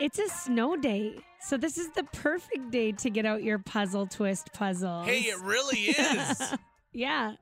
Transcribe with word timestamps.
It's 0.00 0.18
a 0.18 0.28
snow 0.28 0.76
day. 0.76 1.16
So 1.40 1.56
this 1.56 1.78
is 1.78 1.90
the 1.90 2.04
perfect 2.04 2.70
day 2.70 2.92
to 2.92 3.10
get 3.10 3.26
out 3.26 3.42
your 3.42 3.58
puzzle 3.58 4.06
twist 4.06 4.52
puzzle. 4.52 5.02
Hey, 5.02 5.20
it 5.20 5.38
really 5.40 5.78
is. 5.90 6.54
yeah. 6.92 7.34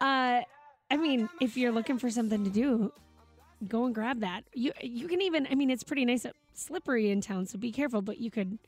Uh 0.00 0.42
I 0.90 0.96
mean, 0.96 1.28
if 1.40 1.56
you're 1.56 1.72
looking 1.72 1.98
for 1.98 2.10
something 2.10 2.44
to 2.44 2.50
do, 2.50 2.92
go 3.66 3.86
and 3.86 3.94
grab 3.94 4.20
that. 4.20 4.42
You 4.52 4.72
you 4.82 5.08
can 5.08 5.22
even 5.22 5.46
I 5.50 5.54
mean 5.54 5.70
it's 5.70 5.84
pretty 5.84 6.04
nice 6.04 6.26
slippery 6.52 7.10
in 7.10 7.20
town, 7.20 7.46
so 7.46 7.58
be 7.58 7.72
careful, 7.72 8.02
but 8.02 8.18
you 8.18 8.30
could 8.30 8.58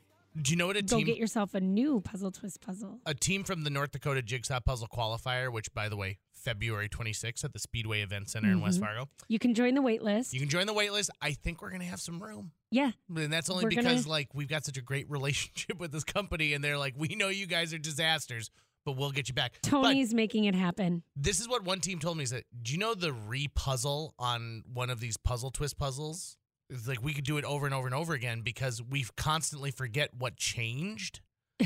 Do 0.41 0.51
you 0.51 0.57
know 0.57 0.67
what 0.67 0.77
a 0.77 0.81
team? 0.81 0.87
go 0.89 0.97
team 0.97 1.05
get 1.07 1.17
yourself 1.17 1.53
a 1.53 1.61
new 1.61 2.01
puzzle 2.01 2.31
twist 2.31 2.61
puzzle. 2.61 2.99
a 3.05 3.13
team 3.13 3.43
from 3.43 3.63
the 3.63 3.69
North 3.69 3.91
Dakota 3.91 4.21
Jigsaw 4.21 4.59
Puzzle 4.59 4.87
Qualifier, 4.87 5.51
which 5.51 5.73
by 5.73 5.89
the 5.89 5.95
way, 5.97 6.17
February 6.33 6.87
26th 6.87 7.43
at 7.43 7.53
the 7.53 7.59
Speedway 7.59 8.01
Event 8.01 8.29
Center 8.29 8.49
in 8.51 8.61
West 8.61 8.77
Mhm. 8.79 8.83
Fargo. 8.83 9.09
You 9.27 9.39
can 9.39 9.53
join 9.53 9.73
the 9.75 9.81
wait 9.81 10.01
list. 10.03 10.33
You 10.33 10.39
can 10.39 10.49
join 10.49 10.65
the 10.67 10.73
wait 10.73 10.91
list. 10.91 11.09
I 11.21 11.31
think 11.33 11.61
we're 11.61 11.69
going 11.69 11.81
to 11.81 11.87
have 11.87 11.99
some 11.99 12.21
room. 12.21 12.51
yeah. 12.71 12.91
And 13.13 13.33
that's 13.33 13.49
only 13.49 13.63
We're 13.65 13.71
gonna- 13.71 13.89
because 13.89 14.07
like 14.07 14.33
we've 14.33 14.47
got 14.47 14.63
such 14.65 14.77
a 14.77 14.81
great 14.81 15.09
relationship 15.09 15.77
with 15.79 15.91
this 15.91 16.03
company 16.03 16.53
and 16.53 16.63
they're 16.63 16.77
like, 16.77 16.93
"We 16.97 17.09
know 17.09 17.27
you 17.29 17.47
guys 17.47 17.73
are 17.73 17.77
disasters, 17.79 18.49
but 18.85 18.93
we'll 18.93 19.11
get 19.11 19.27
you 19.27 19.33
back." 19.33 19.53
But 19.63 19.69
Tony's 19.69 20.13
making 20.13 20.45
it 20.45 20.55
happen. 20.55 21.03
this 21.15 21.39
is 21.41 21.47
what 21.49 21.63
one 21.63 21.79
team 21.81 21.99
told 21.99 22.17
me 22.17 22.23
is 22.23 22.29
that 22.29 22.45
do 22.61 22.71
you 22.71 22.77
know 22.77 22.93
the 22.93 23.09
repuzzle 23.11 24.11
on 24.19 24.63
one 24.71 24.89
of 24.89 24.99
these 24.99 25.17
puzzle 25.17 25.49
twist 25.51 25.77
puzzles? 25.77 26.37
It's 26.69 26.87
like 26.87 27.01
we 27.03 27.13
could 27.13 27.23
do 27.23 27.37
it 27.37 27.45
over 27.45 27.65
and 27.65 27.73
over 27.73 27.87
and 27.87 27.95
over 27.95 28.13
again 28.13 28.41
because 28.41 28.81
we 28.81 29.05
constantly 29.15 29.71
forget 29.71 30.09
what 30.17 30.35
changed. 30.35 31.21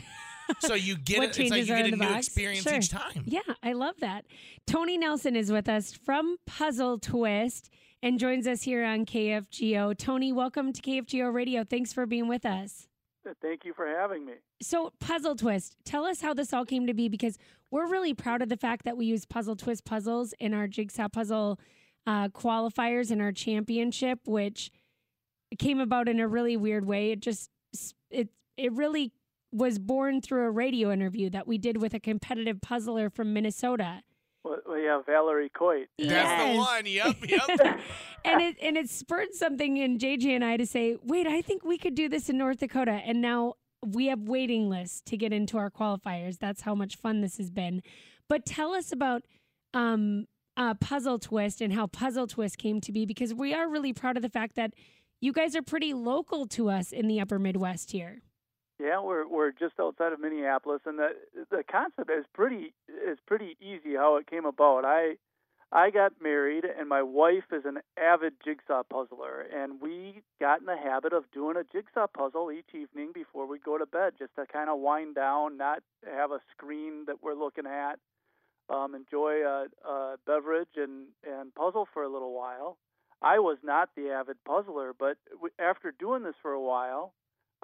so 0.60 0.74
you 0.76 0.96
get 0.98 1.20
What 1.20 1.24
it, 1.26 1.30
it's 1.30 1.40
like 1.40 1.50
changes 1.50 1.68
you 1.70 1.74
are 1.74 1.78
get 1.78 1.88
in 1.88 1.94
a 1.94 1.98
the 1.98 2.04
new 2.06 2.12
box? 2.12 2.28
experience 2.28 2.64
Sure. 2.64 2.76
each 2.76 2.90
time. 2.90 3.24
Yeah, 3.26 3.42
I 3.64 3.74
love 3.74 3.96
that. 4.00 4.26
Tony 4.68 4.98
Nelson 4.98 5.36
is 5.36 5.52
with 5.52 5.68
us 5.68 5.92
from 5.92 6.38
Puzzle 6.46 7.00
Twist 7.00 7.70
and 8.04 8.20
joins 8.20 8.46
us 8.48 8.62
here 8.64 8.84
on 8.86 9.06
KFGO. 9.06 9.98
Tony, 9.98 10.32
welcome 10.32 10.72
to 10.72 10.82
KFGO 10.82 11.34
Radio. 11.34 11.64
Thanks 11.64 11.94
for 11.94 12.06
being 12.06 12.28
with 12.28 12.46
us. 12.46 12.88
Thank 13.42 13.66
you 13.66 13.74
for 13.74 13.88
having 13.88 14.26
me. 14.26 14.34
So, 14.64 14.94
Puzzle 15.00 15.36
Twist, 15.36 15.76
tell 15.86 16.06
us 16.06 16.22
how 16.22 16.34
this 16.34 16.54
all 16.54 16.66
came 16.66 16.88
to 16.88 16.94
be 16.94 17.08
because 17.08 17.38
we're 17.70 17.88
really 17.88 18.14
proud 18.16 18.42
of 18.42 18.50
the 18.50 18.58
fact 18.58 18.84
that 18.86 18.98
we 18.98 19.06
use 19.06 19.26
Puzzle 19.26 19.56
Twist 19.56 19.86
puzzles 19.86 20.34
in 20.40 20.54
our 20.56 20.68
Jigsaw 20.68 21.08
Puzzle 21.08 21.60
uh, 22.08 22.30
qualifiers 22.30 23.12
in 23.12 23.22
our 23.22 23.32
championship, 23.32 24.20
which 24.26 24.72
came 25.60 25.80
about 25.80 26.08
in 26.08 26.20
a 26.20 26.28
really 26.28 26.58
weird 26.58 26.86
way. 26.86 27.12
It 27.12 27.20
just 27.22 27.50
it 28.10 28.30
it 28.58 28.72
really 28.74 29.12
was 29.52 29.80
born 29.80 30.22
through 30.22 30.46
a 30.46 30.52
radio 30.52 30.92
interview 30.92 31.30
that 31.30 31.48
we 31.48 31.58
did 31.58 31.78
with 31.82 31.94
a 31.94 32.00
competitive 32.00 32.62
puzzler 32.62 33.10
from 33.10 33.34
Minnesota. 33.34 34.02
Well, 34.44 34.58
well, 34.66 34.80
yeah, 34.80 35.02
Valerie 35.06 35.50
Coit. 35.50 35.88
That's 36.00 36.10
Yes. 36.10 36.54
the 36.54 36.58
one. 36.58 36.86
Yep, 36.86 37.16
yep. 37.60 37.80
and 38.26 38.42
it 38.42 38.58
and 38.62 38.78
it 38.78 38.90
spurred 38.90 39.34
something 39.34 39.78
in 39.78 39.98
JJ 40.00 40.28
and 40.36 40.44
I 40.44 40.58
to 40.58 40.66
say, 40.66 40.96
wait, 41.04 41.28
I 41.28 41.42
think 41.42 41.64
we 41.64 41.78
could 41.78 41.96
do 41.96 42.10
this 42.10 42.30
in 42.30 42.38
North 42.38 42.60
Dakota. 42.60 42.92
And 43.06 43.22
now 43.22 43.56
we 43.86 44.08
have 44.08 44.22
waiting 44.22 44.70
lists 44.70 45.02
to 45.08 45.18
get 45.18 45.32
into 45.34 45.58
our 45.58 45.70
qualifiers. 45.70 46.38
That's 46.40 46.62
how 46.62 46.74
much 46.76 46.96
fun 46.96 47.22
this 47.22 47.38
has 47.38 47.50
been. 47.52 47.82
But 48.30 48.46
tell 48.46 48.74
us 48.74 48.92
about 48.92 49.24
um, 49.74 50.26
uh, 50.58 50.74
Puzzle 50.76 51.20
Twist 51.20 51.62
and 51.62 51.74
how 51.74 51.88
Puzzle 51.88 52.28
Twist 52.28 52.58
came 52.58 52.80
to 52.82 52.92
be, 52.92 53.06
because 53.06 53.34
we 53.34 53.54
are 53.54 53.68
really 53.70 53.94
proud 53.94 54.18
of 54.18 54.24
the 54.24 54.30
fact 54.30 54.56
that 54.56 54.74
you 55.22 55.32
guys 55.32 55.56
are 55.56 55.62
pretty 55.62 55.94
local 55.94 56.48
to 56.48 56.70
us 56.70 56.92
in 56.92 57.08
the 57.08 57.22
Upper 57.22 57.40
Midwest 57.40 57.92
here. 57.92 58.24
Yeah, 58.80 59.00
we're 59.00 59.28
we're 59.28 59.52
just 59.52 59.80
outside 59.80 60.12
of 60.12 60.20
Minneapolis, 60.20 60.82
and 60.86 60.98
the 60.98 61.10
the 61.52 61.64
concept 61.72 62.10
is 62.10 62.26
pretty 62.34 62.74
is 62.90 63.20
pretty 63.28 63.56
easy 63.62 63.96
how 63.96 64.18
it 64.18 64.26
came 64.28 64.46
about. 64.46 64.84
I 64.84 65.18
I 65.72 65.92
got 65.92 66.14
married, 66.20 66.66
and 66.66 66.90
my 66.90 67.04
wife 67.04 67.46
is 67.52 67.64
an 67.64 67.78
avid 67.96 68.34
jigsaw 68.44 68.82
puzzler, 68.84 69.46
and 69.56 69.80
we 69.80 70.24
got 70.40 70.62
in 70.62 70.66
the 70.66 70.76
habit 70.76 71.14
of 71.14 71.30
doing 71.32 71.58
a 71.58 71.64
jigsaw 71.64 72.08
puzzle 72.08 72.52
each 72.52 72.74
evening 72.74 73.12
before 73.14 73.46
we 73.46 73.60
go 73.60 73.78
to 73.78 73.86
bed, 73.86 74.14
just 74.18 74.36
to 74.36 74.48
kind 74.48 74.70
of 74.70 74.80
wind 74.80 75.14
down, 75.14 75.58
not 75.58 75.84
have 76.04 76.32
a 76.32 76.40
screen 76.52 77.06
that 77.06 77.18
we're 77.22 77.36
looking 77.36 77.68
at, 77.68 78.00
um, 78.70 78.96
enjoy 78.96 79.44
a, 79.46 79.68
a 79.88 80.16
beverage 80.26 80.76
and 80.76 81.06
and 81.24 81.54
puzzle 81.54 81.88
for 81.94 82.02
a 82.02 82.10
little 82.12 82.34
while. 82.34 82.78
I 83.22 83.40
was 83.40 83.58
not 83.64 83.90
the 83.96 84.10
avid 84.10 84.38
puzzler, 84.46 84.94
but 84.98 85.18
after 85.60 85.92
doing 85.92 86.24
this 86.24 86.36
for 86.42 86.54
a 86.54 86.62
while, 86.62 87.14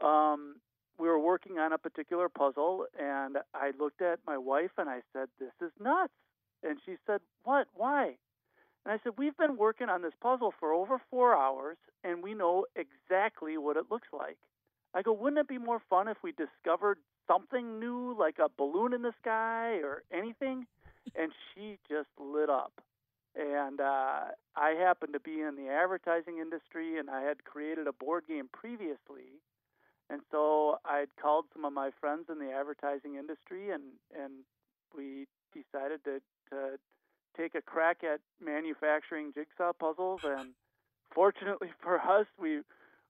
um, 0.04 0.58
we 1.00 1.08
were 1.08 1.20
working 1.20 1.58
on 1.58 1.74
a 1.74 1.78
particular 1.78 2.30
puzzle, 2.30 2.86
and 3.00 3.38
I 3.54 3.72
looked 3.80 4.02
at 4.02 4.20
my 4.26 4.38
wife 4.38 4.72
and 4.78 4.90
I 4.90 5.02
said, 5.14 5.30
"This 5.40 5.54
is 5.62 5.72
nuts." 5.80 6.14
And 6.64 6.80
she 6.86 6.98
said, 7.06 7.22
"What? 7.44 7.68
Why?" 7.74 8.18
And 8.86 8.94
I 8.94 9.00
said, 9.00 9.18
"We've 9.18 9.38
been 9.38 9.58
working 9.58 9.90
on 9.90 10.02
this 10.02 10.16
puzzle 10.16 10.52
for 10.60 10.74
over 10.74 11.00
four 11.10 11.36
hours, 11.36 11.78
and 12.04 12.22
we 12.22 12.34
know 12.36 12.66
exactly 12.76 13.58
what 13.58 13.78
it 13.78 13.90
looks 13.90 14.12
like." 14.14 14.38
I 14.94 15.02
go, 15.02 15.12
"Wouldn't 15.14 15.40
it 15.40 15.48
be 15.48 15.58
more 15.58 15.80
fun 15.80 16.08
if 16.08 16.22
we 16.22 16.32
discovered 16.34 17.00
something 17.26 17.80
new, 17.80 18.14
like 18.14 18.40
a 18.40 18.50
balloon 18.50 18.94
in 18.94 19.02
the 19.02 19.14
sky 19.14 19.82
or 19.82 20.04
anything?" 20.12 20.68
And 21.16 21.34
she 21.34 21.80
just 21.88 22.10
lit 22.20 22.50
up 22.50 22.82
and 23.38 23.80
uh, 23.80 24.34
I 24.56 24.70
happened 24.72 25.14
to 25.14 25.20
be 25.20 25.42
in 25.42 25.56
the 25.56 25.70
advertising 25.70 26.40
industry, 26.40 26.98
and 26.98 27.10
I 27.10 27.22
had 27.22 27.44
created 27.44 27.88
a 27.88 27.94
board 27.94 28.24
game 28.28 28.50
previously, 28.52 29.40
and 30.10 30.22
so 30.32 30.80
I'd 30.86 31.16
called 31.22 31.46
some 31.54 31.64
of 31.64 31.74
my 31.74 31.92
friends 32.00 32.26
in 32.30 32.40
the 32.40 32.52
advertising 32.52 33.16
industry, 33.16 33.72
and 33.72 33.84
and 34.18 34.44
we 34.96 35.28
decided 35.54 36.04
to 36.06 36.20
to 36.50 36.80
take 37.38 37.54
a 37.54 37.62
crack 37.62 38.04
at 38.04 38.20
manufacturing 38.44 39.32
jigsaw 39.34 39.74
puzzles, 39.74 40.22
and 40.24 40.54
fortunately 41.14 41.70
for 41.82 42.00
us, 42.00 42.26
we 42.40 42.62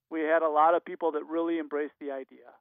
we 0.09 0.21
had 0.21 0.41
a 0.41 0.49
lot 0.49 0.75
of 0.75 0.83
people 0.83 1.11
that 1.13 1.25
really 1.25 1.59
embraced 1.59 1.95
the 1.99 2.11
idea. 2.11 2.51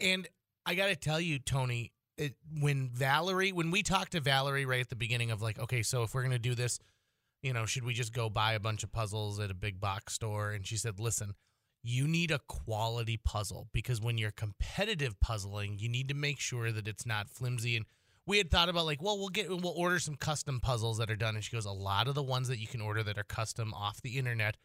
And 0.00 0.28
I 0.64 0.74
got 0.74 0.88
to 0.88 0.96
tell 0.96 1.20
you, 1.20 1.38
Tony, 1.38 1.92
it, 2.18 2.34
when 2.60 2.90
Valerie, 2.92 3.52
when 3.52 3.70
we 3.70 3.82
talked 3.82 4.12
to 4.12 4.20
Valerie 4.20 4.66
right 4.66 4.80
at 4.80 4.88
the 4.88 4.96
beginning 4.96 5.30
of 5.30 5.40
like, 5.40 5.58
okay, 5.58 5.82
so 5.82 6.02
if 6.02 6.14
we're 6.14 6.28
to 6.28 6.38
do 6.38 6.54
this, 6.54 6.78
you 7.42 7.52
know, 7.52 7.66
should 7.66 7.84
we 7.84 7.94
just 7.94 8.12
go 8.12 8.28
buy 8.28 8.52
a 8.52 8.60
bunch 8.60 8.82
of 8.82 8.92
puzzles 8.92 9.38
at 9.38 9.50
a 9.50 9.54
big 9.54 9.80
box 9.80 10.14
store? 10.14 10.50
And 10.50 10.66
she 10.66 10.76
said, 10.76 10.98
listen, 10.98 11.34
you 11.82 12.08
need 12.08 12.30
a 12.30 12.40
quality 12.48 13.16
puzzle 13.16 13.68
because 13.72 14.00
when 14.00 14.18
you're 14.18 14.32
competitive 14.32 15.18
puzzling, 15.20 15.78
you 15.78 15.88
need 15.88 16.08
to 16.08 16.14
make 16.14 16.40
sure 16.40 16.72
that 16.72 16.88
it's 16.88 17.06
not 17.06 17.30
flimsy. 17.30 17.76
And 17.76 17.86
we 18.26 18.38
had 18.38 18.50
thought 18.50 18.68
about 18.68 18.86
like, 18.86 19.00
well, 19.00 19.18
we'll 19.18 19.28
get, 19.28 19.48
we'll 19.48 19.74
order 19.76 20.00
some 20.00 20.16
custom 20.16 20.60
puzzles 20.60 20.98
that 20.98 21.10
are 21.10 21.16
done. 21.16 21.36
And 21.36 21.44
she 21.44 21.54
goes, 21.54 21.64
a 21.64 21.70
lot 21.70 22.08
of 22.08 22.14
the 22.14 22.22
ones 22.22 22.48
that 22.48 22.58
you 22.58 22.66
can 22.66 22.80
order 22.80 23.02
that 23.04 23.16
are 23.16 23.24
custom 23.24 23.72
off 23.72 24.02
the 24.02 24.18
internet 24.18 24.56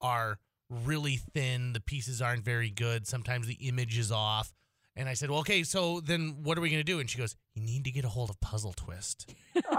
are 0.00 0.38
really 0.68 1.16
thin. 1.16 1.72
The 1.72 1.80
pieces 1.80 2.20
aren't 2.20 2.44
very 2.44 2.70
good. 2.70 3.06
Sometimes 3.06 3.46
the 3.46 3.68
image 3.68 3.96
is 3.96 4.10
off. 4.10 4.52
And 4.98 5.08
I 5.10 5.14
said, 5.14 5.28
well, 5.30 5.40
okay, 5.40 5.62
so 5.62 6.00
then 6.00 6.38
what 6.42 6.56
are 6.56 6.62
we 6.62 6.70
going 6.70 6.80
to 6.80 6.84
do? 6.84 7.00
And 7.00 7.08
she 7.10 7.18
goes, 7.18 7.36
you 7.54 7.62
need 7.62 7.84
to 7.84 7.90
get 7.90 8.04
a 8.06 8.08
hold 8.08 8.30
of 8.30 8.40
Puzzle 8.40 8.72
Twist. 8.72 9.30
And 9.54 9.66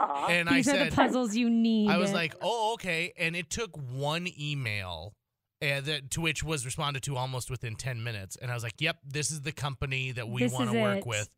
I 0.50 0.53
These 0.57 0.67
are 0.67 0.72
said, 0.72 0.91
the 0.91 0.95
puzzles 0.95 1.35
you 1.35 1.50
need. 1.50 1.89
I 1.89 1.97
was 1.97 2.13
like, 2.13 2.35
oh, 2.41 2.73
okay. 2.75 3.13
And 3.17 3.35
it 3.35 3.50
took 3.50 3.75
one 3.75 4.27
email 4.39 5.16
uh, 5.61 5.81
that, 5.81 6.11
to 6.11 6.22
which 6.22 6.44
was 6.44 6.66
responded 6.66 7.01
to 7.03 7.17
almost 7.17 7.50
within 7.50 7.75
10 7.75 8.03
minutes. 8.03 8.35
And 8.39 8.51
I 8.51 8.53
was 8.53 8.61
like, 8.61 8.79
yep, 8.79 8.97
this 9.03 9.31
is 9.31 9.41
the 9.41 9.51
company 9.51 10.11
that 10.11 10.29
we 10.29 10.44
This 10.44 10.53
want 10.53 10.67
is 10.67 10.73
to 10.73 10.81
work 10.81 10.97
it. 11.00 11.06
with. 11.07 11.29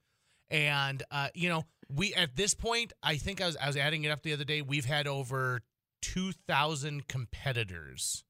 And, 0.51 1.01
uh, 1.09 1.29
you 1.33 1.47
know, 1.47 1.63
we, 1.89 2.13
at 2.15 2.35
this 2.35 2.53
point, 2.53 2.91
I 3.01 3.15
think 3.15 3.39
I 3.39 3.45
was, 3.45 3.55
I 3.55 3.67
was 3.67 3.77
adding 3.77 4.03
it 4.03 4.09
up 4.09 4.23
the 4.23 4.33
other 4.33 4.43
day. 4.43 4.61
We've 4.61 4.83
had 4.85 5.07
over 5.07 5.61
2,000 6.01 7.07
competitors. 7.07 8.23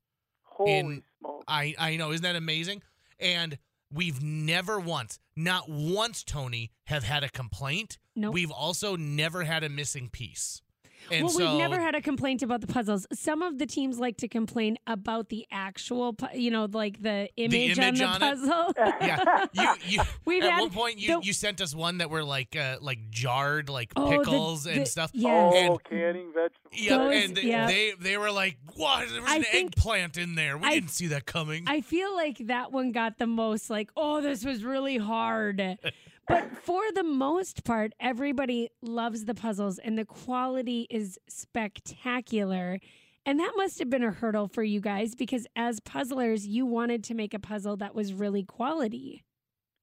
holy 0.44 0.74
in- 0.78 1.04
smokes! 1.20 1.46
I, 1.48 1.74
I 1.80 1.96
know. 1.96 2.12
Isn't 2.12 2.24
that 2.24 2.36
amazing? 2.36 2.84
And 3.20 3.58
we've 3.94 4.22
never 4.22 4.80
once, 4.80 5.20
not 5.36 5.70
once, 5.70 6.24
Tony, 6.24 6.72
have 6.88 7.04
had 7.04 7.24
a 7.24 7.30
complaint. 7.30 7.98
Nope. 8.16 8.34
We've 8.34 8.52
also 8.52 8.96
never 8.96 9.44
had 9.44 9.64
a 9.64 9.70
missing 9.70 10.10
piece. 10.10 10.62
And 11.12 11.24
well, 11.26 11.34
so, 11.34 11.40
we've 11.52 11.58
never 11.60 11.80
had 11.80 11.96
a 11.96 12.02
complaint 12.02 12.44
about 12.44 12.62
the 12.62 12.68
puzzles. 12.68 13.08
Some 13.14 13.42
of 13.42 13.58
the 13.58 13.66
teams 13.66 14.00
like 14.00 14.18
to 14.18 14.28
complain 14.28 14.78
about 14.88 15.30
the 15.30 15.46
actual, 15.52 16.14
pu- 16.14 16.38
you 16.38 16.52
know, 16.52 16.68
like 16.72 17.02
the 17.02 17.30
image, 17.38 17.78
image 17.78 18.02
on 18.02 18.20
the 18.20 18.26
on 18.28 18.34
it? 18.34 18.40
puzzle. 18.40 18.74
yeah, 19.02 19.46
you, 19.54 19.70
you 19.88 20.02
We've 20.26 20.44
at 20.44 20.52
had 20.52 20.62
one 20.62 20.70
point 20.72 21.00
you, 21.00 21.20
the- 21.20 21.26
you 21.26 21.34
sent 21.34 21.62
us 21.62 21.74
one 21.74 21.98
that 22.00 22.10
were 22.10 22.24
like 22.24 22.56
uh, 22.56 22.78
like 22.82 23.10
jarred 23.10 23.70
like 23.70 23.92
Oh, 23.96 24.10
pickles 24.10 24.64
the- 24.66 24.72
and 24.74 24.88
stuff. 24.88 25.12
yes. 25.14 25.54
oh, 25.54 25.58
And- 25.74 25.84
canning 25.84 26.32
vegetables. 26.34 26.74
Yeah, 26.74 26.98
Those- 26.98 27.24
and 27.26 27.36
they, 27.38 27.42
yeah. 27.44 27.68
they 27.68 27.94
they 28.00 28.18
were 28.18 28.32
like, 28.32 28.58
"What? 28.76 29.10
There 29.10 29.22
was 29.22 29.32
I 29.32 29.38
an 29.38 29.44
think- 29.44 29.78
eggplant 29.78 30.18
in 30.18 30.36
there. 30.36 30.58
We 30.58 30.68
I- 30.68 30.74
didn't 30.76 30.92
see 30.92 31.08
that 31.08 31.26
coming." 31.26 31.64
I 31.68 31.82
feel 31.82 32.14
like 32.16 32.38
that 32.48 32.72
one 32.72 32.92
got 32.92 33.18
the 33.18 33.28
most 33.28 33.70
like, 33.70 33.90
oh, 33.98 34.22
this 34.22 34.44
was 34.46 34.64
really 34.64 34.98
hard. 34.98 35.78
but 36.30 36.50
for 36.64 36.84
the 36.94 37.04
most 37.04 37.64
part, 37.64 37.94
everybody 38.00 38.70
loves 38.84 39.26
the 39.26 39.34
puzzles 39.34 39.80
and 39.80 39.98
the 39.98 40.06
quality 40.06 40.86
is 40.90 41.18
spectacular. 41.28 42.80
And 43.26 43.40
that 43.40 43.54
must 43.58 43.80
have 43.80 43.90
been 43.90 44.04
a 44.04 44.12
hurdle 44.12 44.48
for 44.48 44.64
you 44.64 44.80
guys 44.80 45.16
because 45.16 45.48
as 45.56 45.80
puzzlers, 45.80 46.48
you 46.48 46.66
wanted 46.66 47.04
to 47.06 47.16
make 47.16 47.34
a 47.34 47.40
puzzle 47.40 47.76
that 47.78 47.96
was 47.96 48.14
really 48.14 48.44
quality. 48.44 49.26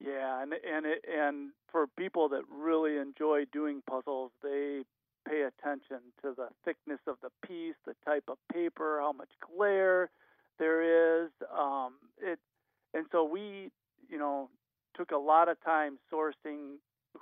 Yeah, 0.01 0.43
and 0.43 0.53
and 0.53 0.87
it, 0.87 1.05
and 1.13 1.51
for 1.71 1.87
people 1.99 2.29
that 2.29 2.43
really 2.51 2.97
enjoy 2.97 3.45
doing 3.53 3.83
puzzles, 3.89 4.31
they 4.43 4.83
pay 5.29 5.43
attention 5.43 5.99
to 6.23 6.33
the 6.37 6.49
thickness 6.65 7.01
of 7.07 7.17
the 7.23 7.31
piece, 7.47 7.75
the 7.87 7.95
type 8.05 8.25
of 8.29 8.37
paper, 8.53 8.99
how 9.01 9.13
much 9.13 9.31
glare 9.41 10.11
there 10.59 11.25
is. 11.25 11.31
Um, 11.57 11.95
it 12.19 12.39
and 12.95 13.07
so 13.11 13.25
we, 13.25 13.71
you 14.09 14.19
know, 14.19 14.49
took 14.97 15.11
a 15.11 15.19
lot 15.19 15.49
of 15.49 15.63
time 15.65 15.99
sourcing 16.13 16.77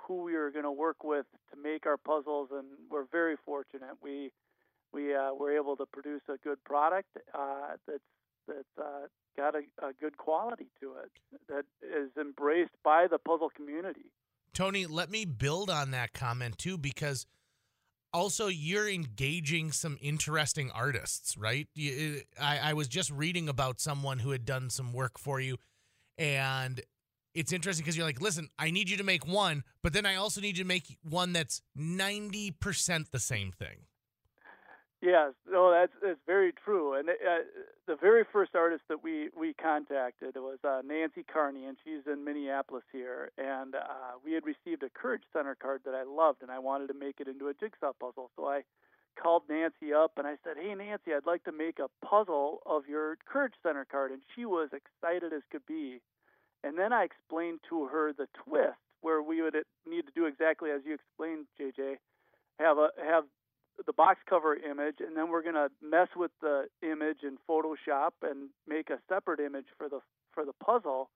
who 0.07 0.23
we 0.23 0.33
were 0.33 0.51
going 0.51 0.65
to 0.65 0.71
work 0.71 1.03
with 1.03 1.25
to 1.51 1.61
make 1.61 1.85
our 1.85 1.97
puzzles, 1.97 2.49
and 2.51 2.65
we're 2.89 3.05
very 3.11 3.35
fortunate. 3.45 3.95
We 4.01 4.31
we 4.93 5.13
uh, 5.13 5.33
were 5.33 5.55
able 5.55 5.75
to 5.77 5.85
produce 5.85 6.21
a 6.29 6.37
good 6.43 6.63
product 6.63 7.09
uh, 7.33 7.75
that's 7.87 7.99
that's 8.47 8.77
uh, 8.77 9.07
got 9.35 9.55
a, 9.55 9.63
a 9.85 9.93
good 9.99 10.17
quality 10.17 10.67
to 10.79 10.93
it 11.03 11.11
that 11.49 11.65
is 11.81 12.11
embraced 12.19 12.75
by 12.83 13.07
the 13.07 13.17
puzzle 13.17 13.49
community. 13.55 14.11
Tony, 14.53 14.85
let 14.85 15.09
me 15.09 15.25
build 15.25 15.69
on 15.69 15.91
that 15.91 16.13
comment 16.13 16.57
too, 16.57 16.77
because 16.77 17.25
also 18.13 18.47
you're 18.47 18.87
engaging 18.87 19.71
some 19.71 19.97
interesting 20.01 20.71
artists, 20.71 21.37
right? 21.37 21.67
I, 22.39 22.59
I 22.63 22.73
was 22.73 22.87
just 22.87 23.11
reading 23.11 23.49
about 23.49 23.81
someone 23.81 24.19
who 24.19 24.31
had 24.31 24.45
done 24.45 24.69
some 24.69 24.93
work 24.93 25.17
for 25.19 25.41
you, 25.41 25.57
and 26.17 26.81
it's 27.35 27.51
interesting 27.51 27.83
because 27.83 27.97
you're 27.97 28.05
like, 28.05 28.21
listen, 28.21 28.49
I 28.57 28.71
need 28.71 28.89
you 28.89 28.97
to 28.97 29.03
make 29.03 29.27
one, 29.27 29.63
but 29.83 29.93
then 29.93 30.05
I 30.05 30.15
also 30.15 30.41
need 30.41 30.57
you 30.57 30.63
to 30.63 30.67
make 30.67 30.97
one 31.03 31.33
that's 31.33 31.61
90% 31.77 33.11
the 33.11 33.19
same 33.19 33.51
thing. 33.51 33.85
Yes, 35.01 35.33
no, 35.47 35.71
that's 35.71 35.91
that's 36.01 36.19
very 36.25 36.51
true. 36.51 36.95
And 36.95 37.09
uh, 37.09 37.13
the 37.85 37.95
very 37.95 38.23
first 38.31 38.55
artist 38.55 38.83
that 38.87 39.03
we 39.03 39.29
we 39.37 39.53
contacted 39.53 40.35
was 40.35 40.57
uh, 40.63 40.81
Nancy 40.83 41.21
Carney, 41.21 41.65
and 41.65 41.77
she's 41.83 42.11
in 42.11 42.23
Minneapolis 42.23 42.85
here. 42.91 43.29
And 43.37 43.75
uh, 43.75 44.17
we 44.23 44.33
had 44.33 44.43
received 44.45 44.81
a 44.81 44.89
Courage 44.89 45.21
Center 45.31 45.53
card 45.53 45.81
that 45.85 45.93
I 45.93 46.03
loved, 46.03 46.41
and 46.41 46.49
I 46.49 46.57
wanted 46.57 46.87
to 46.87 46.95
make 46.95 47.19
it 47.19 47.27
into 47.27 47.49
a 47.49 47.53
jigsaw 47.53 47.91
puzzle. 47.99 48.31
So 48.35 48.47
I 48.47 48.63
called 49.21 49.43
Nancy 49.47 49.93
up 49.93 50.13
and 50.17 50.25
I 50.25 50.37
said, 50.43 50.55
"Hey, 50.59 50.73
Nancy, 50.73 51.13
I'd 51.13 51.27
like 51.27 51.43
to 51.43 51.51
make 51.51 51.77
a 51.77 51.89
puzzle 52.03 52.61
of 52.65 52.87
your 52.87 53.17
Courage 53.31 53.53
Center 53.61 53.85
card," 53.85 54.11
and 54.11 54.21
she 54.33 54.45
was 54.45 54.69
excited 54.73 55.33
as 55.33 55.43
could 55.51 55.65
be. 55.67 56.01
And 56.65 56.79
then 56.79 56.91
I 56.91 57.03
explained 57.03 57.59
to 57.69 57.85
her 57.85 58.11
the 58.11 58.27
twist, 58.43 58.79
where 59.01 59.21
we 59.21 59.43
would 59.43 59.55
uh, 59.55 59.59
need 59.87 60.07
to 60.07 60.11
do 60.15 60.25
exactly 60.25 60.71
as 60.71 60.81
you 60.83 60.95
explained, 60.95 61.45
JJ. 61.61 61.97
Have 62.59 62.79
a 62.79 62.89
have 62.97 63.25
the 63.85 63.93
box 63.93 64.19
cover 64.27 64.55
image, 64.55 64.95
and 64.99 65.15
then 65.15 65.29
we're 65.29 65.43
going 65.43 65.55
to 65.55 65.69
mess 65.81 66.07
with 66.15 66.31
the 66.41 66.65
image 66.81 67.19
in 67.21 67.37
Photoshop 67.47 68.11
and 68.23 68.49
make 68.67 68.89
a 68.89 68.97
separate 69.07 69.39
image 69.39 69.67
for 69.77 69.89
the 69.89 69.99
for 70.33 70.43
the 70.43 70.53
puzzle. 70.53 71.11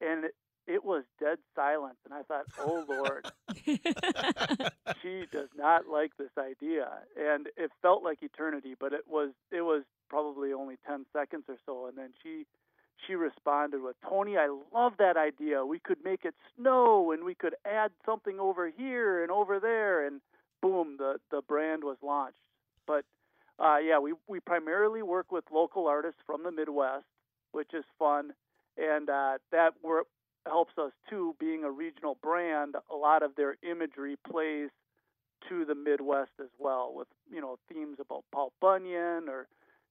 And 0.00 0.24
it, 0.24 0.34
it 0.66 0.84
was 0.84 1.04
dead 1.20 1.38
silence, 1.54 1.98
and 2.04 2.12
I 2.12 2.22
thought, 2.22 2.46
oh 2.58 2.84
Lord, 2.88 3.30
she 5.02 5.26
does 5.30 5.50
not 5.56 5.86
like 5.86 6.16
this 6.16 6.32
idea, 6.36 6.88
and 7.16 7.46
it 7.56 7.70
felt 7.82 8.02
like 8.02 8.20
eternity, 8.22 8.74
but 8.80 8.92
it 8.92 9.06
was 9.08 9.30
it 9.52 9.62
was 9.62 9.84
probably 10.10 10.52
only 10.52 10.76
ten 10.84 11.06
seconds 11.12 11.44
or 11.48 11.58
so, 11.66 11.86
and 11.86 11.96
then 11.96 12.10
she 12.20 12.46
she 13.06 13.14
responded 13.14 13.82
with 13.82 13.96
Tony, 14.08 14.36
I 14.36 14.48
love 14.72 14.92
that 14.98 15.16
idea. 15.16 15.64
We 15.64 15.78
could 15.78 15.98
make 16.04 16.24
it 16.24 16.34
snow 16.56 17.12
and 17.12 17.24
we 17.24 17.34
could 17.34 17.54
add 17.64 17.90
something 18.04 18.38
over 18.38 18.70
here 18.70 19.22
and 19.22 19.30
over 19.30 19.58
there 19.60 20.06
and 20.06 20.20
boom, 20.62 20.96
the 20.98 21.16
the 21.30 21.42
brand 21.42 21.84
was 21.84 21.96
launched. 22.02 22.38
But 22.86 23.04
uh, 23.58 23.78
yeah, 23.78 23.98
we 23.98 24.14
we 24.28 24.40
primarily 24.40 25.02
work 25.02 25.30
with 25.30 25.44
local 25.52 25.86
artists 25.86 26.20
from 26.26 26.44
the 26.44 26.52
Midwest, 26.52 27.04
which 27.50 27.74
is 27.74 27.84
fun, 27.98 28.32
and 28.78 29.10
uh, 29.10 29.38
that 29.50 29.74
work 29.82 30.06
helps 30.46 30.72
us 30.78 30.92
too. 31.10 31.34
Being 31.38 31.64
a 31.64 31.70
regional 31.70 32.16
brand, 32.22 32.76
a 32.90 32.96
lot 32.96 33.22
of 33.22 33.34
their 33.36 33.56
imagery 33.62 34.16
plays 34.28 34.70
to 35.48 35.64
the 35.64 35.74
Midwest 35.74 36.32
as 36.40 36.50
well, 36.58 36.92
with 36.94 37.08
you 37.30 37.40
know 37.40 37.58
themes 37.70 37.98
about 38.00 38.24
Paul 38.32 38.52
Bunyan 38.60 39.28
or 39.28 39.48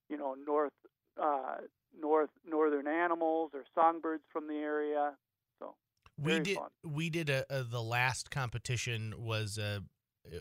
you 0.10 0.18
know 0.18 0.36
North 0.48 0.74
uh, 1.22 1.58
North 2.00 2.30
northern 2.48 2.88
animals 2.88 3.52
or 3.54 3.64
songbirds 3.76 4.24
from 4.32 4.48
the 4.48 4.56
area. 4.56 5.14
So 5.60 5.76
we 6.18 6.40
did 6.40 6.58
fun. 6.58 6.70
we 6.84 7.10
did 7.10 7.30
a, 7.30 7.46
a, 7.50 7.64
the 7.64 7.82
last 7.82 8.32
competition 8.32 9.14
was 9.18 9.58
a 9.58 9.84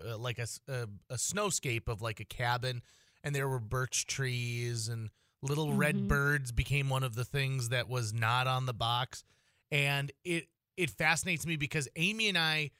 uh, 0.09 0.19
like 0.19 0.39
a, 0.39 0.47
a, 0.69 0.87
a 1.09 1.15
snowscape 1.15 1.89
of 1.89 2.03
like 2.03 2.21
a 2.21 2.25
cabin, 2.25 2.83
and 3.25 3.35
there 3.35 3.49
were 3.49 3.61
birch 3.61 4.07
trees 4.07 4.89
and 4.89 5.11
little 5.43 5.69
mm-hmm. 5.69 5.79
red 5.79 6.09
birds 6.09 6.53
became 6.53 6.89
one 6.89 7.03
of 7.03 7.15
the 7.15 7.25
things 7.25 7.71
that 7.71 7.89
was 7.89 8.13
not 8.13 8.47
on 8.47 8.67
the 8.67 8.75
box, 8.75 9.25
and 9.71 10.13
it 10.25 10.49
it 10.77 10.91
fascinates 10.91 11.47
me 11.47 11.57
because 11.57 11.89
Amy 11.97 12.29
and 12.29 12.39
I 12.39 12.71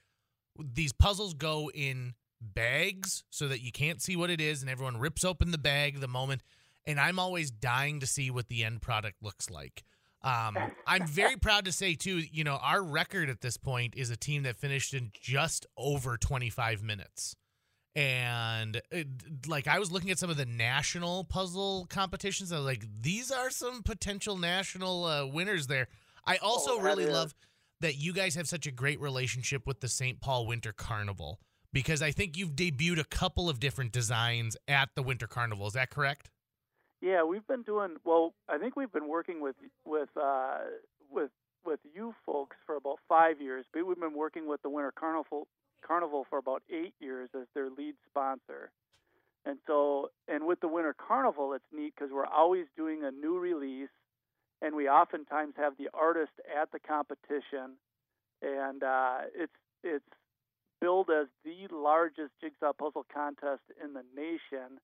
these 0.59 0.93
puzzles 0.93 1.33
go 1.33 1.71
in 1.73 2.13
bags 2.41 3.23
so 3.29 3.47
that 3.47 3.61
you 3.61 3.71
can't 3.71 4.01
see 4.01 4.15
what 4.15 4.29
it 4.29 4.41
is, 4.41 4.61
and 4.61 4.69
everyone 4.69 4.97
rips 4.97 5.23
open 5.23 5.51
the 5.51 5.57
bag 5.57 5.99
the 5.99 6.07
moment. 6.07 6.41
And 6.85 6.99
I'm 6.99 7.19
always 7.19 7.51
dying 7.51 7.99
to 7.99 8.07
see 8.07 8.31
what 8.31 8.47
the 8.47 8.63
end 8.63 8.81
product 8.81 9.17
looks 9.21 9.49
like. 9.49 9.83
Um, 10.23 10.57
I'm 10.85 11.07
very 11.07 11.35
proud 11.35 11.65
to 11.65 11.71
say 11.71 11.95
too, 11.95 12.21
you 12.31 12.43
know, 12.43 12.59
our 12.61 12.83
record 12.83 13.29
at 13.29 13.41
this 13.41 13.57
point 13.57 13.95
is 13.95 14.11
a 14.11 14.17
team 14.17 14.43
that 14.43 14.55
finished 14.55 14.93
in 14.93 15.11
just 15.19 15.65
over 15.77 16.17
25 16.17 16.83
minutes. 16.83 17.35
And 17.95 18.81
it, 18.91 19.07
like 19.47 19.67
I 19.67 19.79
was 19.79 19.91
looking 19.91 20.11
at 20.11 20.19
some 20.19 20.29
of 20.29 20.37
the 20.37 20.45
national 20.45 21.23
puzzle 21.23 21.87
competitions, 21.89 22.51
I 22.51 22.57
was 22.57 22.65
like, 22.65 22.85
these 23.01 23.31
are 23.31 23.49
some 23.49 23.83
potential 23.83 24.37
national 24.37 25.05
uh, 25.05 25.25
winners 25.25 25.67
there. 25.67 25.87
I 26.25 26.37
also 26.37 26.77
oh, 26.77 26.81
really 26.81 27.05
is. 27.05 27.09
love 27.09 27.33
that 27.81 27.97
you 27.97 28.13
guys 28.13 28.35
have 28.35 28.47
such 28.47 28.67
a 28.67 28.71
great 28.71 29.01
relationship 29.01 29.65
with 29.65 29.81
the 29.81 29.87
St. 29.87 30.21
Paul 30.21 30.45
Winter 30.45 30.71
Carnival 30.71 31.39
because 31.73 32.01
I 32.01 32.11
think 32.11 32.37
you've 32.37 32.51
debuted 32.51 32.99
a 32.99 33.05
couple 33.05 33.49
of 33.49 33.59
different 33.59 33.91
designs 33.91 34.55
at 34.67 34.89
the 34.95 35.01
Winter 35.01 35.27
Carnival. 35.27 35.67
Is 35.67 35.73
that 35.73 35.89
correct? 35.89 36.29
Yeah, 37.01 37.23
we've 37.23 37.45
been 37.47 37.63
doing 37.63 37.97
well. 38.05 38.33
I 38.47 38.59
think 38.59 38.75
we've 38.75 38.91
been 38.91 39.07
working 39.07 39.41
with 39.41 39.55
with 39.85 40.09
uh, 40.15 40.59
with 41.09 41.31
with 41.65 41.79
you 41.95 42.13
folks 42.25 42.55
for 42.65 42.75
about 42.75 42.99
five 43.09 43.41
years, 43.41 43.65
but 43.73 43.85
we've 43.85 43.99
been 43.99 44.15
working 44.15 44.47
with 44.47 44.61
the 44.61 44.69
Winter 44.69 44.93
Carnival 44.97 45.47
Carnival 45.85 46.25
for 46.29 46.37
about 46.37 46.61
eight 46.71 46.93
years 46.99 47.29
as 47.35 47.47
their 47.55 47.69
lead 47.69 47.95
sponsor. 48.07 48.71
And 49.45 49.57
so, 49.65 50.11
and 50.27 50.45
with 50.45 50.59
the 50.59 50.67
Winter 50.67 50.95
Carnival, 50.95 51.53
it's 51.53 51.65
neat 51.73 51.93
because 51.95 52.11
we're 52.13 52.27
always 52.27 52.67
doing 52.77 53.03
a 53.03 53.09
new 53.09 53.39
release, 53.39 53.89
and 54.61 54.75
we 54.75 54.87
oftentimes 54.87 55.55
have 55.57 55.73
the 55.79 55.89
artist 55.95 56.33
at 56.61 56.71
the 56.71 56.79
competition, 56.79 57.77
and 58.43 58.83
uh, 58.83 59.17
it's 59.35 59.51
it's 59.83 60.05
billed 60.79 61.09
as 61.09 61.25
the 61.43 61.67
largest 61.75 62.33
jigsaw 62.39 62.73
puzzle 62.73 63.05
contest 63.11 63.61
in 63.83 63.93
the 63.93 64.03
nation 64.15 64.77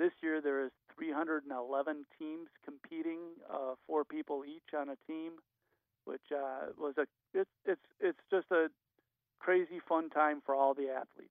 this 0.00 0.12
year 0.22 0.40
there 0.40 0.64
is 0.64 0.70
311 0.98 2.06
teams 2.18 2.48
competing, 2.64 3.18
uh, 3.52 3.74
four 3.86 4.04
people 4.04 4.42
each 4.44 4.74
on 4.76 4.88
a 4.88 4.96
team, 5.06 5.32
which 6.06 6.22
uh, 6.34 6.72
was 6.78 6.94
a 6.98 7.04
it's 7.34 7.50
it's 7.66 7.80
it's 8.00 8.18
just 8.30 8.46
a 8.50 8.66
crazy 9.38 9.80
fun 9.88 10.08
time 10.10 10.40
for 10.44 10.54
all 10.54 10.74
the 10.74 10.88
athletes. 10.88 11.30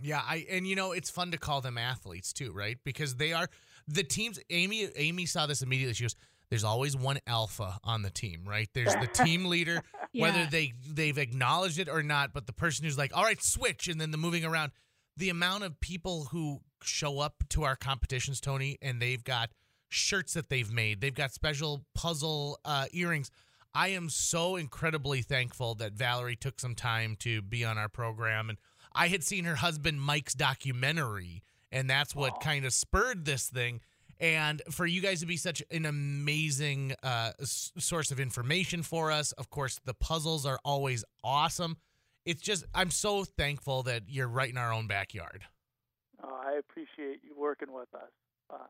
Yeah, 0.00 0.20
I 0.24 0.44
and 0.50 0.66
you 0.66 0.76
know 0.76 0.92
it's 0.92 1.10
fun 1.10 1.30
to 1.30 1.38
call 1.38 1.60
them 1.60 1.78
athletes 1.78 2.32
too, 2.32 2.52
right? 2.52 2.78
Because 2.84 3.16
they 3.16 3.32
are 3.32 3.48
the 3.86 4.02
teams. 4.02 4.38
Amy 4.50 4.88
Amy 4.96 5.26
saw 5.26 5.46
this 5.46 5.62
immediately. 5.62 5.94
She 5.94 6.04
goes, 6.04 6.16
"There's 6.50 6.64
always 6.64 6.96
one 6.96 7.18
alpha 7.26 7.78
on 7.84 8.02
the 8.02 8.10
team, 8.10 8.42
right? 8.46 8.68
There's 8.74 8.94
the 8.94 9.08
team 9.08 9.44
leader, 9.54 9.82
Yeah. 10.12 10.22
whether 10.24 10.46
they 10.46 10.72
they've 10.88 11.18
acknowledged 11.18 11.78
it 11.78 11.88
or 11.88 12.02
not. 12.02 12.32
But 12.32 12.46
the 12.46 12.52
person 12.52 12.84
who's 12.84 12.98
like, 12.98 13.16
all 13.16 13.24
right, 13.24 13.42
switch, 13.42 13.88
and 13.88 14.00
then 14.00 14.10
the 14.10 14.18
moving 14.18 14.44
around. 14.44 14.72
The 15.18 15.30
amount 15.30 15.64
of 15.64 15.80
people 15.80 16.28
who 16.30 16.60
show 16.82 17.18
up 17.18 17.42
to 17.50 17.64
our 17.64 17.74
competitions, 17.74 18.40
Tony, 18.40 18.78
and 18.80 19.02
they've 19.02 19.22
got 19.24 19.50
shirts 19.88 20.34
that 20.34 20.48
they've 20.48 20.70
made. 20.70 21.00
They've 21.00 21.14
got 21.14 21.32
special 21.32 21.84
puzzle 21.92 22.60
uh, 22.64 22.86
earrings. 22.92 23.30
I 23.74 23.88
am 23.88 24.10
so 24.10 24.54
incredibly 24.54 25.22
thankful 25.22 25.74
that 25.76 25.94
Valerie 25.94 26.36
took 26.36 26.60
some 26.60 26.76
time 26.76 27.16
to 27.20 27.42
be 27.42 27.64
on 27.64 27.78
our 27.78 27.88
program. 27.88 28.48
And 28.48 28.58
I 28.94 29.08
had 29.08 29.24
seen 29.24 29.44
her 29.44 29.56
husband 29.56 30.00
Mike's 30.00 30.34
documentary, 30.34 31.42
and 31.72 31.90
that's 31.90 32.14
what 32.14 32.40
kind 32.40 32.64
of 32.64 32.72
spurred 32.72 33.24
this 33.24 33.48
thing. 33.48 33.80
And 34.20 34.62
for 34.70 34.86
you 34.86 35.00
guys 35.00 35.20
to 35.20 35.26
be 35.26 35.36
such 35.36 35.62
an 35.70 35.84
amazing 35.84 36.94
uh, 37.02 37.32
s- 37.40 37.72
source 37.78 38.10
of 38.12 38.20
information 38.20 38.82
for 38.82 39.10
us, 39.10 39.32
of 39.32 39.50
course, 39.50 39.80
the 39.84 39.94
puzzles 39.94 40.46
are 40.46 40.58
always 40.64 41.04
awesome. 41.24 41.76
It's 42.28 42.42
just, 42.42 42.66
I'm 42.74 42.90
so 42.90 43.24
thankful 43.24 43.84
that 43.84 44.02
you're 44.06 44.28
right 44.28 44.50
in 44.50 44.58
our 44.58 44.70
own 44.70 44.86
backyard. 44.86 45.44
Uh, 46.22 46.26
I 46.26 46.58
appreciate 46.58 47.20
you 47.24 47.34
working 47.34 47.72
with 47.72 47.88
us. 47.94 48.10
Uh, 48.52 48.66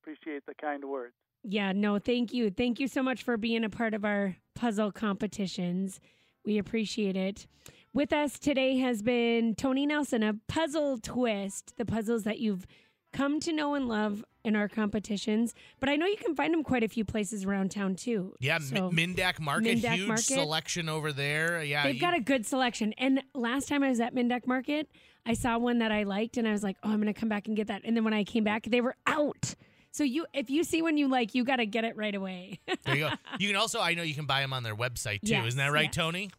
appreciate 0.00 0.46
the 0.46 0.54
kind 0.54 0.82
words. 0.86 1.12
Yeah, 1.44 1.72
no, 1.72 1.98
thank 1.98 2.32
you. 2.32 2.50
Thank 2.50 2.80
you 2.80 2.88
so 2.88 3.02
much 3.02 3.22
for 3.22 3.36
being 3.36 3.64
a 3.64 3.68
part 3.68 3.92
of 3.92 4.06
our 4.06 4.36
puzzle 4.54 4.92
competitions. 4.92 6.00
We 6.46 6.56
appreciate 6.56 7.14
it. 7.14 7.46
With 7.92 8.14
us 8.14 8.38
today 8.38 8.78
has 8.78 9.02
been 9.02 9.56
Tony 9.56 9.84
Nelson, 9.84 10.22
a 10.22 10.36
puzzle 10.48 10.96
twist, 10.96 11.74
the 11.76 11.84
puzzles 11.84 12.24
that 12.24 12.38
you've 12.38 12.66
come 13.12 13.40
to 13.40 13.52
know 13.52 13.74
and 13.74 13.88
love 13.88 14.24
in 14.44 14.56
our 14.56 14.68
competitions. 14.68 15.54
But 15.80 15.88
I 15.88 15.96
know 15.96 16.06
you 16.06 16.16
can 16.16 16.34
find 16.34 16.52
them 16.52 16.64
quite 16.64 16.82
a 16.82 16.88
few 16.88 17.04
places 17.04 17.44
around 17.44 17.70
town 17.70 17.94
too. 17.94 18.34
Yeah, 18.40 18.58
So- 18.58 18.90
Mindak 18.90 19.38
Market, 19.38 19.78
Mindak 19.78 19.94
huge 19.94 20.08
Market. 20.08 20.24
selection 20.24 20.88
over 20.88 21.12
there. 21.12 21.62
Yeah, 21.62 21.84
They've 21.84 21.94
you- 21.94 22.00
got 22.00 22.14
a 22.16 22.20
good 22.20 22.46
selection. 22.46 22.92
And 22.98 23.22
last 23.34 23.68
time 23.68 23.82
I 23.82 23.88
was 23.90 24.00
at 24.00 24.14
Mindeck 24.14 24.46
Market, 24.46 24.88
I 25.24 25.34
saw 25.34 25.58
one 25.58 25.78
that 25.78 25.92
I 25.92 26.02
liked 26.02 26.36
and 26.36 26.48
I 26.48 26.52
was 26.52 26.62
like, 26.64 26.76
oh, 26.82 26.90
I'm 26.90 27.00
going 27.00 27.12
to 27.12 27.18
come 27.18 27.28
back 27.28 27.46
and 27.46 27.56
get 27.56 27.68
that. 27.68 27.82
And 27.84 27.96
then 27.96 28.02
when 28.02 28.14
I 28.14 28.24
came 28.24 28.42
back, 28.42 28.64
they 28.64 28.80
were 28.80 28.96
out. 29.06 29.54
So 29.92 30.02
you, 30.04 30.26
if 30.32 30.48
you 30.50 30.64
see 30.64 30.82
one 30.82 30.96
you 30.96 31.06
like, 31.06 31.34
you 31.34 31.44
got 31.44 31.56
to 31.56 31.66
get 31.66 31.84
it 31.84 31.96
right 31.96 32.14
away. 32.14 32.58
There 32.84 32.96
you 32.96 33.08
go. 33.08 33.10
You 33.38 33.46
can 33.46 33.56
also, 33.56 33.78
I 33.78 33.94
know 33.94 34.02
you 34.02 34.14
can 34.14 34.24
buy 34.26 34.40
them 34.40 34.52
on 34.52 34.62
their 34.62 34.74
website 34.74 35.20
too. 35.20 35.32
Yes, 35.32 35.46
Isn't 35.48 35.58
that 35.58 35.70
right, 35.70 35.84
yes. 35.84 35.94
Tony? 35.94 36.30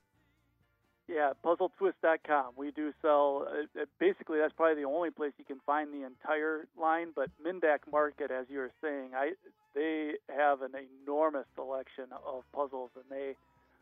Yeah, 1.07 1.31
puzzletwist.com. 1.45 2.53
We 2.55 2.71
do 2.71 2.93
sell. 3.01 3.45
Uh, 3.47 3.81
uh, 3.81 3.85
basically, 3.99 4.39
that's 4.39 4.53
probably 4.53 4.81
the 4.81 4.87
only 4.87 5.11
place 5.11 5.33
you 5.37 5.45
can 5.45 5.59
find 5.65 5.93
the 5.93 6.05
entire 6.05 6.67
line. 6.79 7.09
But 7.13 7.29
Mindak 7.45 7.79
Market, 7.91 8.31
as 8.31 8.45
you 8.49 8.59
were 8.59 8.71
saying, 8.81 9.09
I 9.15 9.31
they 9.75 10.13
have 10.29 10.61
an 10.61 10.71
enormous 11.03 11.45
selection 11.55 12.05
of 12.25 12.43
puzzles, 12.53 12.91
and 12.95 13.03
they 13.09 13.35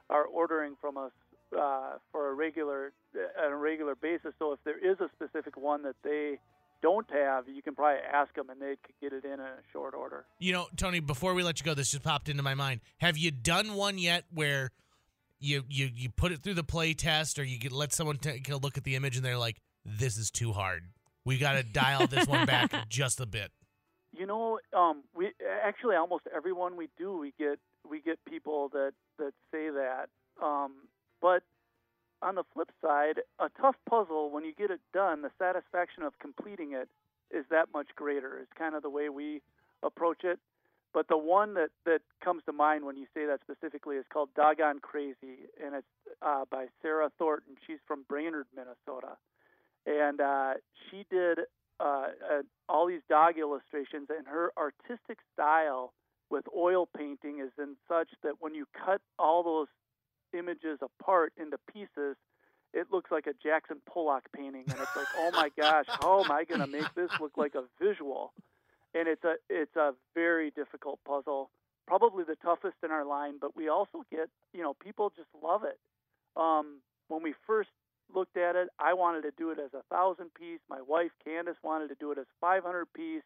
are 0.09 0.23
ordering 0.25 0.75
from 0.81 0.97
us 0.97 1.11
uh, 1.57 1.97
for 2.11 2.29
a 2.29 2.33
regular 2.33 2.91
uh, 3.15 3.45
on 3.45 3.51
a 3.51 3.57
regular 3.57 3.95
basis. 3.95 4.33
So 4.39 4.53
if 4.53 4.59
there 4.63 4.79
is 4.79 4.97
a 4.99 5.09
specific 5.15 5.57
one 5.57 5.83
that 5.83 5.95
they 6.03 6.39
don't 6.81 7.09
have, 7.11 7.47
you 7.47 7.61
can 7.61 7.75
probably 7.75 8.01
ask 8.01 8.33
them, 8.33 8.49
and 8.49 8.59
they 8.59 8.77
could 8.83 8.95
get 8.99 9.13
it 9.13 9.25
in 9.25 9.33
in 9.33 9.39
a 9.39 9.57
short 9.71 9.93
order. 9.93 10.25
You 10.39 10.53
know, 10.53 10.67
Tony, 10.75 10.99
before 10.99 11.33
we 11.35 11.43
let 11.43 11.59
you 11.59 11.65
go, 11.65 11.73
this 11.75 11.91
just 11.91 12.03
popped 12.03 12.29
into 12.29 12.41
my 12.41 12.55
mind. 12.55 12.81
Have 12.97 13.17
you 13.17 13.29
done 13.29 13.75
one 13.75 13.97
yet 13.97 14.25
where 14.33 14.71
you 15.41 15.63
you 15.67 15.89
you 15.93 16.09
put 16.09 16.31
it 16.31 16.43
through 16.43 16.53
the 16.53 16.63
play 16.63 16.93
test 16.93 17.39
or 17.39 17.43
you 17.43 17.57
get, 17.57 17.71
let 17.71 17.91
someone 17.91 18.17
take 18.17 18.49
a 18.49 18.55
look 18.55 18.77
at 18.77 18.83
the 18.83 18.95
image 18.95 19.17
and 19.17 19.25
they're 19.25 19.37
like, 19.37 19.57
this 19.83 20.17
is 20.17 20.31
too 20.31 20.53
hard. 20.53 20.83
We 21.25 21.37
got 21.37 21.53
to 21.53 21.63
dial 21.73 22.07
this 22.07 22.27
one 22.27 22.45
back 22.45 22.87
just 22.89 23.19
a 23.19 23.25
bit. 23.25 23.51
You 24.13 24.25
know, 24.25 24.59
um, 24.77 25.03
we 25.15 25.31
actually 25.63 25.95
almost 25.95 26.23
everyone 26.35 26.75
we 26.77 26.89
do, 26.97 27.17
we 27.17 27.33
get 27.37 27.59
we 27.89 28.01
get 28.01 28.19
people 28.25 28.69
that 28.69 28.91
that 29.17 29.33
say 29.51 29.69
that. 29.69 30.09
Um, 30.41 30.73
but 31.21 31.43
on 32.21 32.35
the 32.35 32.43
flip 32.53 32.69
side, 32.81 33.21
a 33.39 33.49
tough 33.59 33.75
puzzle 33.89 34.29
when 34.29 34.45
you 34.45 34.53
get 34.53 34.69
it 34.69 34.79
done, 34.93 35.23
the 35.23 35.31
satisfaction 35.39 36.03
of 36.03 36.17
completing 36.19 36.73
it 36.73 36.89
is 37.35 37.45
that 37.49 37.69
much 37.73 37.87
greater. 37.95 38.37
Is 38.39 38.47
kind 38.57 38.75
of 38.75 38.83
the 38.83 38.89
way 38.89 39.09
we 39.09 39.41
approach 39.81 40.23
it. 40.23 40.39
But 40.93 41.07
the 41.07 41.17
one 41.17 41.53
that 41.53 41.69
that 41.85 42.01
comes 42.23 42.43
to 42.45 42.51
mind 42.51 42.85
when 42.85 42.97
you 42.97 43.05
say 43.13 43.25
that 43.25 43.39
specifically 43.41 43.95
is 43.95 44.05
called 44.11 44.29
"Doggone 44.35 44.79
Crazy," 44.79 45.47
and 45.63 45.75
it's 45.75 45.87
uh, 46.21 46.43
by 46.49 46.67
Sarah 46.81 47.09
Thornton. 47.17 47.55
She's 47.65 47.79
from 47.87 48.03
Brainerd, 48.09 48.47
Minnesota, 48.55 49.17
and 49.85 50.19
uh, 50.19 50.53
she 50.89 51.05
did 51.09 51.39
uh, 51.79 51.83
uh, 51.83 52.41
all 52.67 52.87
these 52.87 53.01
dog 53.09 53.37
illustrations, 53.39 54.09
and 54.09 54.27
her 54.27 54.51
artistic 54.57 55.19
style 55.33 55.93
with 56.29 56.45
oil 56.55 56.87
painting 56.97 57.39
is 57.39 57.51
in 57.57 57.75
such 57.87 58.09
that 58.23 58.35
when 58.39 58.53
you 58.53 58.65
cut 58.85 59.01
all 59.17 59.43
those 59.43 59.67
images 60.37 60.79
apart 60.81 61.33
into 61.37 61.57
pieces, 61.71 62.15
it 62.73 62.87
looks 62.91 63.11
like 63.11 63.27
a 63.27 63.33
Jackson 63.43 63.81
Pollock 63.85 64.23
painting, 64.35 64.63
and 64.67 64.79
it's 64.79 64.95
like, 64.95 65.07
oh 65.17 65.31
my 65.33 65.49
gosh, 65.57 65.85
how 65.87 66.23
am 66.23 66.31
I 66.31 66.45
going 66.45 66.61
to 66.61 66.67
make 66.67 66.93
this 66.95 67.11
look 67.19 67.37
like 67.37 67.55
a 67.55 67.63
visual? 67.83 68.33
And 68.93 69.07
it's 69.07 69.23
a 69.23 69.35
it's 69.49 69.75
a 69.75 69.93
very 70.13 70.51
difficult 70.51 70.99
puzzle, 71.07 71.49
probably 71.87 72.23
the 72.23 72.35
toughest 72.35 72.75
in 72.83 72.91
our 72.91 73.05
line. 73.05 73.35
But 73.39 73.55
we 73.55 73.69
also 73.69 74.03
get, 74.11 74.29
you 74.53 74.61
know, 74.61 74.73
people 74.73 75.11
just 75.15 75.29
love 75.41 75.63
it. 75.63 75.79
Um, 76.35 76.81
when 77.07 77.23
we 77.23 77.33
first 77.47 77.69
looked 78.13 78.35
at 78.37 78.55
it, 78.55 78.67
I 78.79 78.93
wanted 78.93 79.21
to 79.23 79.31
do 79.37 79.51
it 79.51 79.59
as 79.59 79.73
a 79.73 79.83
thousand 79.93 80.33
piece. 80.33 80.59
My 80.69 80.81
wife 80.81 81.11
Candace 81.23 81.55
wanted 81.63 81.87
to 81.89 81.95
do 81.95 82.11
it 82.11 82.17
as 82.17 82.25
500 82.41 82.85
piece. 82.93 83.23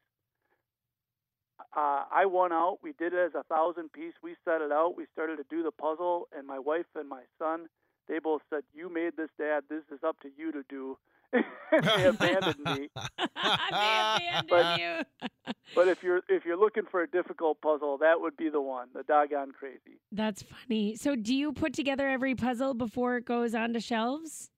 Uh, 1.75 2.03
I 2.11 2.25
won 2.25 2.51
out. 2.51 2.79
We 2.83 2.93
did 2.93 3.13
it 3.13 3.19
as 3.19 3.31
a 3.33 3.43
thousand 3.43 3.91
piece. 3.91 4.13
We 4.21 4.35
set 4.45 4.61
it 4.61 4.71
out. 4.71 4.95
We 4.97 5.05
started 5.13 5.37
to 5.37 5.45
do 5.49 5.63
the 5.63 5.71
puzzle, 5.71 6.27
and 6.37 6.45
my 6.45 6.59
wife 6.59 6.85
and 6.95 7.07
my 7.09 7.23
son, 7.39 7.67
they 8.07 8.19
both 8.19 8.41
said, 8.49 8.63
"You 8.73 8.89
made 8.89 9.15
this, 9.17 9.29
Dad. 9.37 9.63
This 9.69 9.83
is 9.91 9.99
up 10.03 10.19
to 10.21 10.29
you 10.37 10.51
to 10.51 10.63
do." 10.69 10.97
they 11.33 12.05
abandoned 12.05 12.59
me. 12.65 12.89
they 13.17 13.25
abandoned 13.71 14.49
But- 14.49 14.79
you. 14.79 15.27
But 15.75 15.87
if 15.87 16.01
you're 16.03 16.21
if 16.29 16.45
you're 16.45 16.57
looking 16.57 16.83
for 16.89 17.01
a 17.03 17.07
difficult 17.07 17.61
puzzle, 17.61 17.97
that 17.99 18.21
would 18.21 18.37
be 18.37 18.49
the 18.49 18.61
one. 18.61 18.87
The 18.93 19.03
doggone 19.03 19.51
crazy. 19.51 19.99
That's 20.11 20.43
funny. 20.43 20.95
So, 20.95 21.15
do 21.15 21.35
you 21.35 21.51
put 21.53 21.73
together 21.73 22.07
every 22.07 22.35
puzzle 22.35 22.73
before 22.73 23.17
it 23.17 23.25
goes 23.25 23.53
onto 23.53 23.79
shelves? 23.79 24.49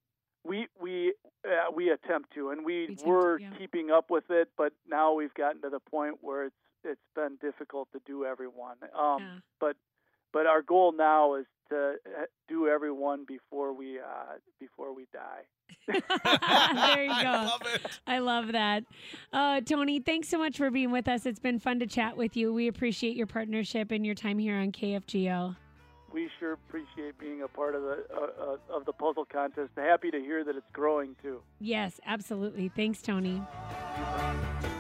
We 0.44 0.68
we 0.80 1.14
uh, 1.46 1.72
we 1.76 1.90
attempt 1.90 2.34
to, 2.36 2.52
and 2.52 2.64
we 2.64 2.88
We 2.88 2.96
to, 2.96 3.06
were 3.06 3.40
yeah. 3.40 3.50
keeping 3.58 3.92
up 3.92 4.10
with 4.10 4.30
it, 4.30 4.50
but 4.58 4.74
now 4.88 5.14
we've 5.14 5.34
gotten 5.34 5.62
to 5.64 5.70
the 5.70 5.80
point 5.80 6.20
where 6.22 6.46
it's 6.46 6.56
it's 6.84 7.02
been 7.16 7.38
difficult 7.42 7.90
to 7.94 8.00
do 8.06 8.24
everyone. 8.24 8.78
Um, 8.98 9.18
Yeah. 9.20 9.38
But 9.60 9.76
but 10.34 10.46
our 10.46 10.62
goal 10.62 10.92
now 10.92 11.36
is 11.36 11.46
to 11.70 11.96
uh, 12.06 12.24
do 12.48 12.68
everyone 12.68 13.26
before 13.28 13.74
we 13.74 14.00
uh, 14.00 14.36
before 14.60 14.94
we 14.94 15.06
die. 15.14 15.44
there 15.88 17.04
you 17.04 17.10
go. 17.24 17.28
I 17.28 17.46
love 17.46 17.62
it. 17.66 18.00
I 18.08 18.20
love 18.20 18.52
that. 18.54 18.84
Uh, 19.34 19.62
Tony, 19.62 20.00
thanks 20.00 20.28
so 20.30 20.38
much 20.38 20.58
for 20.58 20.72
being 20.72 20.92
with 20.92 21.08
us. 21.08 21.26
It's 21.26 21.40
been 21.40 21.60
fun 21.60 21.80
to 21.80 21.88
chat 21.88 22.18
with 22.18 22.38
you. 22.38 22.54
We 22.54 22.68
appreciate 22.68 23.16
your 23.16 23.28
partnership 23.28 23.92
and 23.92 24.06
your 24.06 24.16
time 24.16 24.40
here 24.40 24.56
on 24.56 24.72
KFGO. 24.72 25.56
We 26.14 26.30
sure 26.40 26.54
appreciate 26.54 27.20
being 27.20 27.42
a 27.42 27.48
part 27.48 27.76
of 27.76 27.82
the 27.84 28.06
uh, 28.16 28.20
uh, 28.72 28.76
of 28.78 28.86
the 28.86 28.94
puzzle 28.94 29.26
contest. 29.26 29.72
Happy 29.76 30.10
to 30.10 30.20
hear 30.20 30.44
that 30.44 30.56
it's 30.56 30.72
growing 30.72 31.16
too. 31.22 31.42
Yes, 31.60 32.00
absolutely. 32.06 32.70
Thanks, 32.70 33.02
Tony. 33.02 33.34
You 33.34 34.06
bet. 34.16 34.77